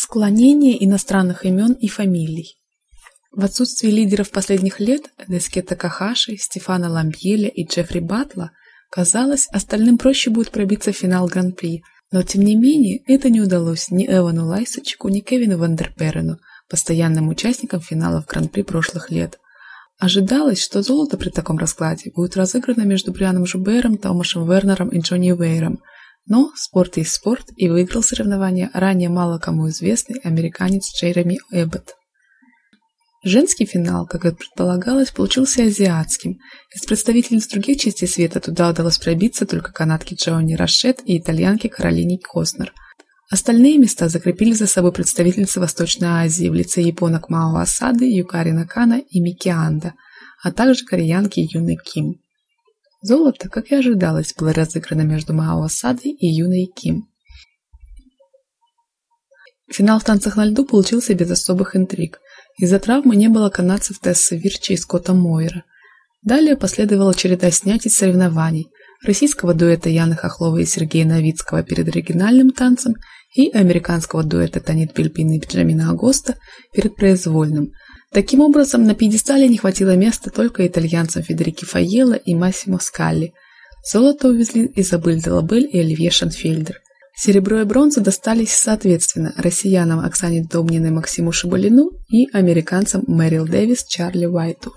Склонение 0.00 0.84
иностранных 0.84 1.44
имен 1.44 1.72
и 1.72 1.88
фамилий. 1.88 2.54
В 3.32 3.44
отсутствие 3.44 3.92
лидеров 3.92 4.30
последних 4.30 4.78
лет 4.78 5.10
Деске 5.26 5.60
Такахаши, 5.60 6.36
Стефана 6.36 6.88
Ламбьеля 6.88 7.48
и 7.48 7.66
Джеффри 7.66 7.98
Батла, 7.98 8.52
казалось, 8.92 9.48
остальным 9.48 9.98
проще 9.98 10.30
будет 10.30 10.52
пробиться 10.52 10.92
в 10.92 10.96
финал 10.96 11.26
Гран-при, 11.26 11.82
но 12.12 12.22
тем 12.22 12.42
не 12.42 12.54
менее 12.54 13.02
это 13.08 13.28
не 13.28 13.40
удалось 13.40 13.90
ни 13.90 14.06
Эвану 14.06 14.46
Лайсачику, 14.46 15.08
ни 15.08 15.18
Кевину 15.18 15.58
Вандерперену, 15.58 16.38
постоянным 16.70 17.28
участникам 17.28 17.80
финалов 17.80 18.24
Гран-при 18.26 18.62
прошлых 18.62 19.10
лет. 19.10 19.40
Ожидалось, 19.98 20.62
что 20.62 20.80
золото 20.82 21.16
при 21.16 21.30
таком 21.30 21.58
раскладе 21.58 22.12
будет 22.14 22.36
разыграно 22.36 22.82
между 22.82 23.10
Брианом 23.10 23.46
Жубером, 23.46 23.98
Томашем 23.98 24.48
Вернером 24.48 24.90
и 24.90 25.00
Джонни 25.00 25.32
Уэйром, 25.32 25.80
но 26.28 26.52
спорт 26.54 26.96
есть 26.98 27.14
спорт, 27.14 27.46
и 27.56 27.68
выиграл 27.68 28.02
соревнование 28.02 28.70
ранее 28.74 29.08
мало 29.08 29.38
кому 29.38 29.68
известный 29.70 30.20
американец 30.20 30.94
Джереми 30.94 31.38
Эббот. 31.50 31.94
Женский 33.24 33.66
финал, 33.66 34.06
как 34.06 34.24
и 34.24 34.32
предполагалось, 34.32 35.10
получился 35.10 35.64
азиатским. 35.64 36.38
Из 36.74 36.84
представительниц 36.86 37.48
других 37.48 37.80
частей 37.80 38.06
света 38.06 38.38
туда 38.40 38.70
удалось 38.70 38.98
пробиться 38.98 39.44
только 39.44 39.72
канадке 39.72 40.14
Джоанни 40.14 40.54
Рашет 40.54 41.00
и 41.04 41.18
итальянке 41.18 41.68
Каролине 41.68 42.18
Коснер. 42.18 42.72
Остальные 43.30 43.78
места 43.78 44.08
закрепили 44.08 44.52
за 44.52 44.66
собой 44.66 44.92
представительницы 44.92 45.60
Восточной 45.60 46.08
Азии 46.08 46.48
в 46.48 46.54
лице 46.54 46.80
японок 46.80 47.28
Мао 47.28 47.56
Асады, 47.56 48.04
Юкари 48.06 48.52
Накана 48.52 49.02
и 49.10 49.20
Мики 49.20 49.48
Анда, 49.48 49.94
а 50.42 50.52
также 50.52 50.84
кореянки 50.84 51.40
Юны 51.52 51.76
Ким. 51.76 52.20
Золото, 53.00 53.48
как 53.48 53.70
и 53.70 53.76
ожидалось, 53.76 54.34
было 54.34 54.52
разыграно 54.52 55.02
между 55.02 55.32
Мао 55.32 55.62
Асадой 55.62 56.10
и 56.10 56.26
Юной 56.26 56.66
Ким. 56.66 57.08
Финал 59.70 60.00
в 60.00 60.04
танцах 60.04 60.36
на 60.36 60.46
льду 60.46 60.64
получился 60.64 61.14
без 61.14 61.30
особых 61.30 61.76
интриг. 61.76 62.20
Из-за 62.58 62.80
травмы 62.80 63.14
не 63.14 63.28
было 63.28 63.50
канадцев 63.50 64.00
Тессы 64.00 64.36
Вирчи 64.36 64.72
и 64.72 64.76
Скотта 64.76 65.14
Мойера. 65.14 65.64
Далее 66.22 66.56
последовала 66.56 67.14
череда 67.14 67.50
снятий 67.52 67.90
соревнований 67.90 68.68
российского 69.06 69.54
дуэта 69.54 69.88
Яны 69.88 70.16
Хохловой 70.16 70.62
и 70.62 70.66
Сергея 70.66 71.06
Новицкого 71.06 71.62
перед 71.62 71.86
оригинальным 71.86 72.50
танцем 72.50 72.94
и 73.36 73.50
американского 73.50 74.24
дуэта 74.24 74.58
Танит 74.58 74.94
Пельпин 74.94 75.30
и 75.30 75.38
Бенджамина 75.38 75.90
Агоста 75.90 76.36
перед 76.72 76.96
произвольным– 76.96 77.70
Таким 78.12 78.40
образом, 78.40 78.84
на 78.84 78.94
пьедестале 78.94 79.48
не 79.48 79.58
хватило 79.58 79.94
места 79.94 80.30
только 80.30 80.66
итальянцам 80.66 81.22
Федерики 81.22 81.64
Файелло 81.64 82.14
и 82.14 82.34
Массимо 82.34 82.78
Скалли. 82.78 83.34
Золото 83.90 84.28
увезли 84.28 84.70
Изабель 84.76 85.22
Делабель 85.22 85.68
и 85.70 85.78
Оливье 85.78 86.10
Шанфельдер. 86.10 86.80
Серебро 87.14 87.60
и 87.60 87.64
бронза 87.64 88.00
достались 88.00 88.52
соответственно 88.52 89.34
россиянам 89.36 90.00
Оксане 90.00 90.44
Домниной 90.44 90.90
Максиму 90.90 91.32
Шибалину 91.32 91.90
и 92.08 92.28
американцам 92.32 93.04
Мэрил 93.06 93.46
Дэвис 93.46 93.84
Чарли 93.84 94.26
Уайту. 94.26 94.72